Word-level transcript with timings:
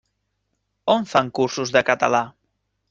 On 0.95 1.07
fan 1.13 1.31
cursos 1.41 1.77
de 1.77 1.87
català? 1.93 2.25